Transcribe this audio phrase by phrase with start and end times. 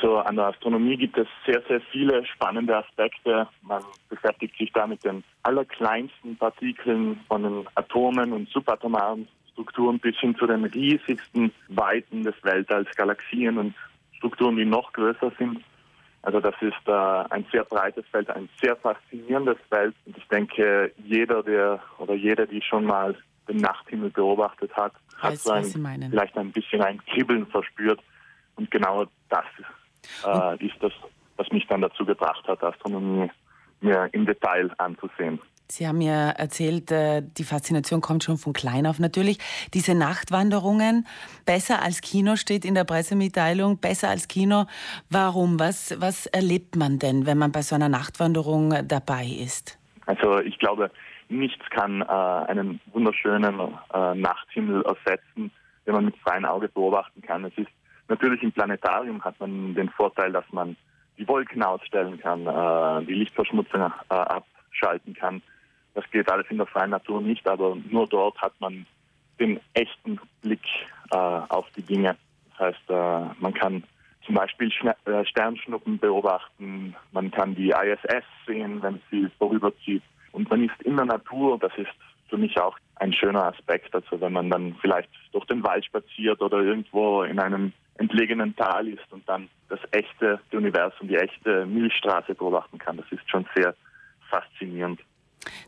[0.00, 3.48] Also an der Astronomie gibt es sehr, sehr viele spannende Aspekte.
[3.62, 10.16] Man beschäftigt sich da mit den allerkleinsten Partikeln von den Atomen und subatomaren Strukturen bis
[10.18, 13.74] hin zu den riesigsten Weiten des Weltalls, Galaxien und
[14.12, 15.64] Strukturen, die noch größer sind.
[16.22, 19.96] Also das ist äh, ein sehr breites Feld, ein sehr faszinierendes Feld.
[20.06, 23.16] Und ich denke, jeder, der oder jeder, die schon mal
[23.48, 27.98] den Nachthimmel beobachtet hat, hat so ein, vielleicht ein bisschen ein Kribbeln verspürt.
[28.54, 29.44] Und genau das
[30.24, 30.92] äh, ist das,
[31.36, 33.30] was mich dann dazu gebracht hat, Astronomie
[33.80, 35.38] mir im Detail anzusehen.
[35.70, 39.38] Sie haben ja erzählt, äh, die Faszination kommt schon von klein auf natürlich.
[39.74, 41.06] Diese Nachtwanderungen,
[41.44, 44.64] besser als Kino steht in der Pressemitteilung, besser als Kino.
[45.10, 45.60] Warum?
[45.60, 49.78] Was, was erlebt man denn, wenn man bei so einer Nachtwanderung dabei ist?
[50.06, 50.90] Also ich glaube,
[51.28, 53.60] nichts kann äh, einen wunderschönen
[53.92, 55.50] äh, Nachthimmel ersetzen,
[55.86, 57.44] den man mit freiem Auge beobachten kann.
[57.44, 57.68] Es ist
[58.08, 60.76] natürlich im Planetarium hat man den Vorteil, dass man
[61.18, 65.42] die Wolken ausstellen kann, äh, die Lichtverschmutzung äh, abschalten kann.
[65.94, 68.86] Das geht alles in der freien Natur nicht, aber nur dort hat man
[69.40, 70.62] den echten Blick
[71.10, 72.16] äh, auf die Dinge.
[72.50, 73.82] Das heißt, äh, man kann
[74.24, 74.70] zum Beispiel
[75.06, 80.02] äh, Sternschnuppen beobachten, man kann die ISS sehen, wenn sie vorüberzieht.
[80.32, 81.88] Und man ist in der Natur, das ist
[82.28, 83.94] für mich auch ein schöner Aspekt.
[83.94, 88.88] Also wenn man dann vielleicht durch den Wald spaziert oder irgendwo in einem entlegenen Tal
[88.88, 93.74] ist und dann das echte Universum, die echte Milchstraße beobachten kann, das ist schon sehr
[94.30, 95.00] faszinierend.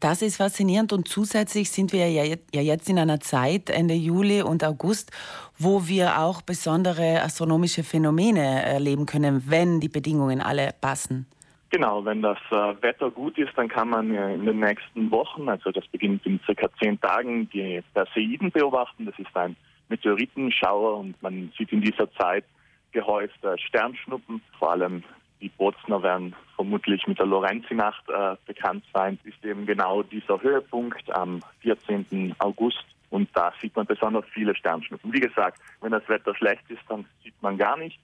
[0.00, 2.24] Das ist faszinierend und zusätzlich sind wir ja
[2.62, 5.12] jetzt in einer Zeit, Ende Juli und August,
[5.58, 11.26] wo wir auch besondere astronomische Phänomene erleben können, wenn die Bedingungen alle passen.
[11.72, 15.70] Genau, wenn das äh, Wetter gut ist, dann kann man in den nächsten Wochen, also
[15.70, 19.06] das beginnt in circa zehn Tagen, die Perseiden beobachten.
[19.06, 19.56] Das ist ein
[19.88, 22.44] Meteoritenschauer und man sieht in dieser Zeit
[22.92, 25.02] gehäuft äh, Sternschnuppen, vor allem
[25.40, 31.10] die Bozner werden vermutlich mit der Lorenzi-Nacht äh, bekannt sein, ist eben genau dieser Höhepunkt
[31.16, 32.34] am 14.
[32.38, 32.84] August.
[33.08, 35.10] Und da sieht man besonders viele Sternschnuppen.
[35.10, 37.98] Wie gesagt, wenn das Wetter schlecht ist, dann sieht man gar nicht.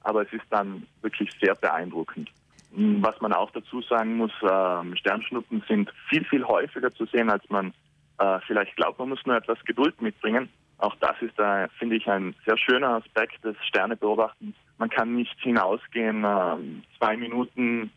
[0.00, 2.28] Aber es ist dann wirklich sehr beeindruckend.
[2.74, 7.48] Was man auch dazu sagen muss, äh, Sternschnuppen sind viel, viel häufiger zu sehen, als
[7.50, 7.74] man
[8.18, 8.98] äh, vielleicht glaubt.
[8.98, 10.48] Man muss nur etwas Geduld mitbringen.
[10.78, 14.56] Auch das ist, äh, finde ich, ein sehr schöner Aspekt des Sternebeobachtens.
[14.78, 16.56] Man kann nicht hinausgehen, äh,
[16.98, 17.92] zwei Minuten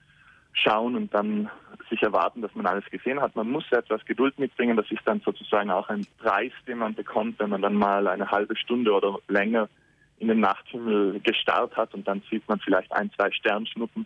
[0.53, 1.49] schauen und dann
[1.89, 3.35] sich erwarten, dass man alles gesehen hat.
[3.35, 4.77] Man muss etwas Geduld mitbringen.
[4.77, 8.29] Das ist dann sozusagen auch ein Preis, den man bekommt, wenn man dann mal eine
[8.29, 9.69] halbe Stunde oder länger
[10.17, 14.05] in den Nachthimmel gestarrt hat und dann sieht man vielleicht ein, zwei Sternschnuppen.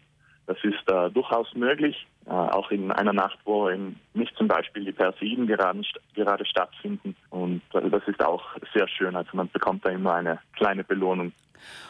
[0.49, 4.83] Das ist äh, durchaus möglich, äh, auch in einer Nacht, wo eben nicht zum Beispiel
[4.83, 5.83] die Perseiden gerade,
[6.15, 7.15] gerade stattfinden.
[7.29, 8.43] Und äh, das ist auch
[8.73, 9.15] sehr schön.
[9.15, 11.33] Also man bekommt da immer eine kleine Belohnung,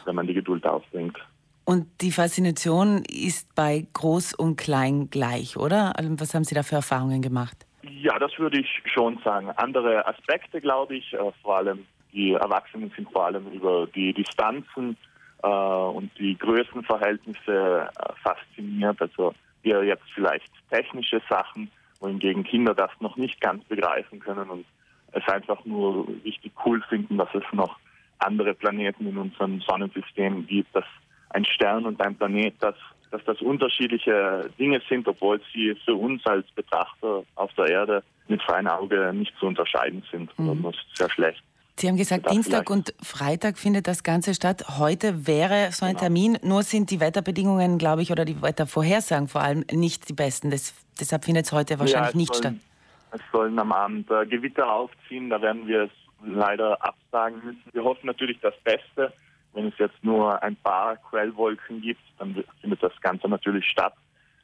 [0.04, 1.16] wenn man die Geduld aufbringt.
[1.64, 5.96] Und die Faszination ist bei Groß und Klein gleich, oder?
[5.96, 7.56] Also, was haben Sie da für Erfahrungen gemacht?
[7.80, 9.48] Ja, das würde ich schon sagen.
[9.56, 14.98] Andere Aspekte, glaube ich, äh, vor allem die Erwachsenen sind vor allem über die Distanzen
[15.42, 19.00] äh, und die Größenverhältnisse äh, fasziniert.
[19.00, 21.70] Also wir jetzt vielleicht technische Sachen,
[22.00, 24.64] wohingegen Kinder das noch nicht ganz begreifen können und
[25.12, 27.78] es einfach nur richtig cool finden, dass es noch
[28.18, 30.84] andere Planeten in unserem Sonnensystem gibt, dass
[31.30, 32.76] ein Stern und ein Planet, dass,
[33.10, 38.42] dass das unterschiedliche Dinge sind, obwohl sie für uns als Betrachter auf der Erde mit
[38.42, 40.36] freiem Auge nicht zu unterscheiden sind.
[40.38, 40.62] Mhm.
[40.62, 41.42] Das ist sehr schlecht.
[41.80, 44.78] Sie haben gesagt, Dienstag und Freitag findet das Ganze statt.
[44.78, 46.00] Heute wäre so ein genau.
[46.00, 50.50] Termin, nur sind die Wetterbedingungen, glaube ich, oder die Wettervorhersagen vor allem nicht die besten.
[50.50, 52.60] Das, deshalb findet es heute wahrscheinlich ja, nicht sollen,
[53.10, 53.18] statt.
[53.18, 55.90] Es sollen am Abend äh, Gewitter aufziehen, da werden wir es
[56.22, 57.64] leider absagen müssen.
[57.72, 59.14] Wir hoffen natürlich das Beste.
[59.54, 63.94] Wenn es jetzt nur ein paar Quellwolken gibt, dann findet das Ganze natürlich statt.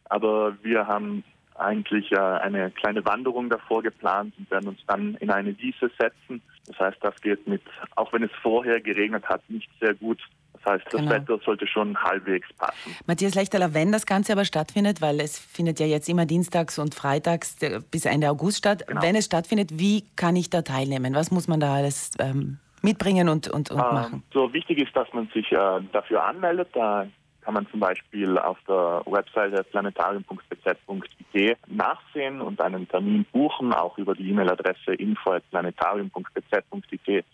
[0.07, 1.23] Aber wir haben
[1.59, 6.43] eigentlich äh, eine kleine Wanderung davor geplant und werden uns dann in eine Wiese setzen.
[6.67, 7.63] Das heißt, das geht mit,
[7.95, 10.21] auch wenn es vorher geregnet hat, nicht sehr gut.
[10.55, 11.13] Das heißt, das genau.
[11.13, 12.97] Wetter sollte schon halbwegs passen.
[13.07, 16.95] Matthias Lechteler, wenn das Ganze aber stattfindet, weil es findet ja jetzt immer dienstags und
[16.95, 17.57] freitags
[17.91, 19.03] bis Ende August statt, genau.
[19.03, 21.15] wenn es stattfindet, wie kann ich da teilnehmen?
[21.15, 24.23] Was muss man da alles ähm, mitbringen und, und, und ähm, machen?
[24.33, 26.69] So wichtig ist, dass man sich äh, dafür anmeldet.
[26.73, 27.07] Da
[27.47, 34.17] kann man zum Beispiel auf der Webseite planetarium.bz.it nachsehen und einen Termin buchen, auch über
[34.17, 37.25] die E-Mail-Adresse info.planetarium.bz.it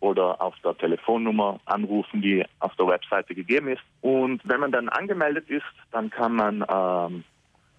[0.00, 3.80] oder auf der Telefonnummer anrufen, die auf der Webseite gegeben ist.
[4.02, 7.24] Und wenn man dann angemeldet ist, dann kann man, ähm,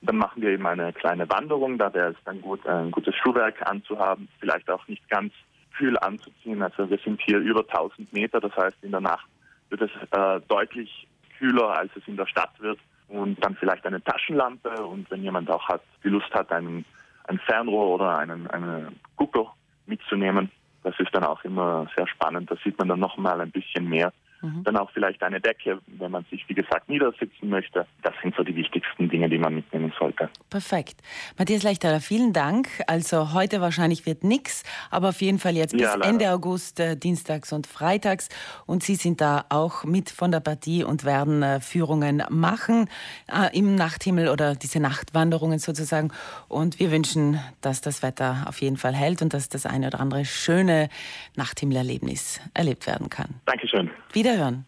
[0.01, 3.69] dann machen wir eben eine kleine Wanderung, da wäre es dann gut, ein gutes Schuhwerk
[3.69, 5.31] anzuhaben, vielleicht auch nicht ganz
[5.77, 6.63] kühl anzuziehen.
[6.63, 9.27] Also wir sind hier über 1000 Meter, das heißt in der Nacht
[9.69, 11.07] wird es äh, deutlich
[11.37, 12.79] kühler, als es in der Stadt wird.
[13.07, 16.85] Und dann vielleicht eine Taschenlampe und wenn jemand auch hat, die Lust hat, einen,
[17.25, 19.53] ein Fernrohr oder einen, einen Gucker
[19.85, 20.49] mitzunehmen,
[20.83, 22.49] das ist dann auch immer sehr spannend.
[22.49, 24.11] Da sieht man dann nochmal ein bisschen mehr
[24.43, 24.63] Mhm.
[24.65, 27.87] Dann auch vielleicht eine Decke, wenn man sich, wie gesagt, niedersitzen möchte.
[28.01, 30.29] Das sind so die wichtigsten Dinge, die man mitnehmen sollte.
[30.49, 31.01] Perfekt.
[31.37, 32.67] Matthias Leichterer, vielen Dank.
[32.87, 36.97] Also heute wahrscheinlich wird nichts, aber auf jeden Fall jetzt bis ja, Ende August, äh,
[36.97, 38.27] dienstags und freitags.
[38.65, 42.89] Und Sie sind da auch mit von der Partie und werden äh, Führungen machen
[43.27, 46.11] äh, im Nachthimmel oder diese Nachtwanderungen sozusagen.
[46.49, 50.01] Und wir wünschen, dass das Wetter auf jeden Fall hält und dass das eine oder
[50.01, 50.89] andere schöne
[51.37, 53.35] Nachthimmelerlebnis erlebt werden kann.
[53.45, 53.89] Dankeschön.
[54.33, 54.65] Wiederhören.